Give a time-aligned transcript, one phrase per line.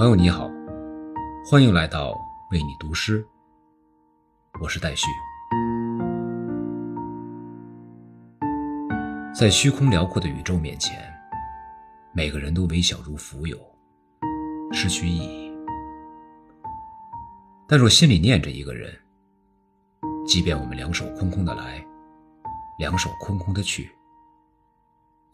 [0.00, 0.50] 朋友你好，
[1.44, 2.18] 欢迎来到
[2.50, 3.22] 为你读诗，
[4.58, 5.06] 我是戴旭。
[9.38, 10.98] 在虚空辽阔的宇宙面前，
[12.14, 13.58] 每个人都微小如浮游，
[14.72, 15.54] 失去意义。
[17.68, 18.90] 但若心里念着一个人，
[20.26, 21.86] 即便我们两手空空的来，
[22.78, 23.90] 两手空空的去，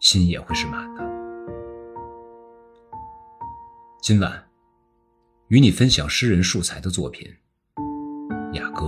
[0.01, 1.07] 心也会是满的。
[4.01, 4.46] 今晚。
[5.49, 7.25] 与你分享诗人树才的作品
[8.53, 8.87] 《雅歌》。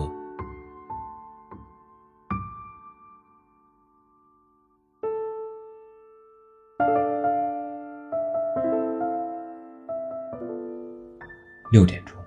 [11.71, 12.17] 六点钟，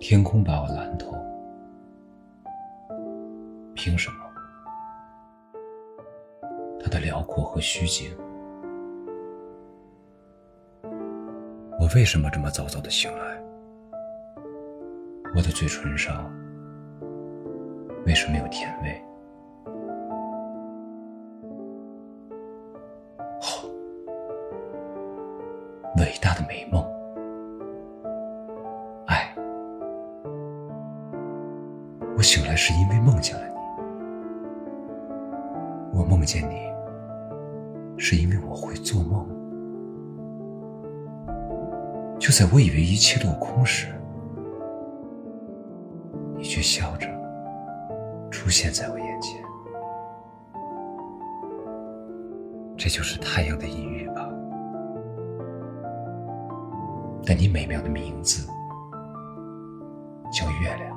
[0.00, 1.14] 天空把我蓝透，
[3.76, 4.16] 凭什么？
[6.82, 8.12] 它的辽阔和虚静。
[11.96, 13.42] 为什么这么早早的醒来？
[15.34, 16.30] 我的嘴唇上
[18.06, 19.02] 为什么有甜味？
[23.40, 23.66] 哦，
[25.96, 26.80] 伟大的美梦，
[29.06, 29.34] 爱。
[32.16, 33.54] 我醒来是因为梦见了你，
[35.98, 36.72] 我梦见你
[37.98, 39.39] 是因为我会做梦。
[42.20, 43.86] 就在我以为一切落空时，
[46.36, 47.08] 你却笑着
[48.30, 49.42] 出现在我眼前。
[52.76, 54.28] 这就是太阳的隐喻吧？
[57.24, 58.46] 但你美妙的名字
[60.30, 60.94] 叫月亮，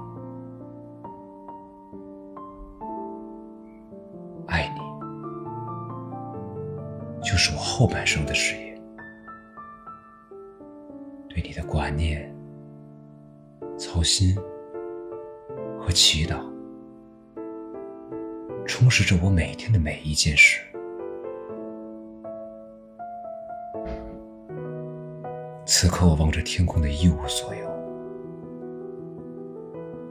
[4.48, 4.82] 爱你
[7.22, 8.73] 就是我后半生的事业。
[11.64, 12.34] 挂念、
[13.78, 14.36] 操心
[15.80, 16.38] 和祈祷，
[18.66, 20.62] 充实着我每天的每一件事。
[25.66, 27.68] 此刻，我望着天空的一无所有，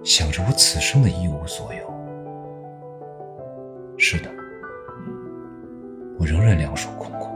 [0.02, 1.86] 想着我此生的一无所有。
[3.96, 4.30] 是的，
[6.18, 7.31] 我仍然两手空空。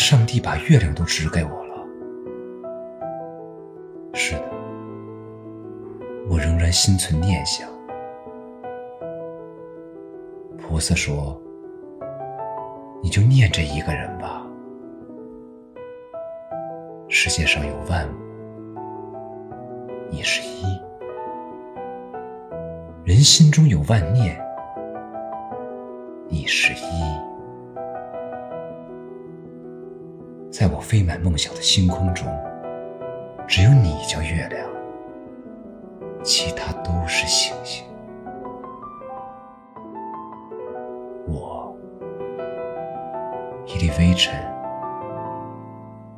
[0.00, 1.86] 上帝把月亮都指给我了。
[4.14, 4.42] 是的，
[6.28, 7.68] 我仍然心存念想。
[10.56, 11.38] 菩萨说
[13.04, 14.46] ：“你就念这一个人吧。
[17.08, 18.12] 世界上有万物，
[20.10, 20.64] 你是一；
[23.04, 24.40] 人心中有万念，
[26.26, 27.04] 你是一。”
[30.60, 32.28] 在我飞满梦想的星空中，
[33.48, 34.68] 只有你叫月亮，
[36.22, 37.82] 其他都是星星。
[41.26, 41.74] 我
[43.64, 44.34] 一粒微尘，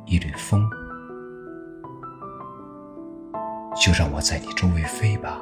[0.03, 0.69] 一缕风，
[3.77, 5.41] 就让我在你周围飞吧，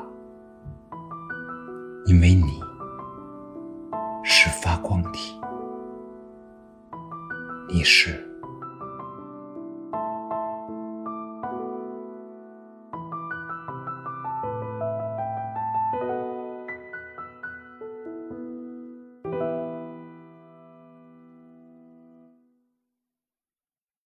[2.06, 2.62] 因为你
[4.24, 5.42] 是发光体，
[7.68, 8.28] 你是。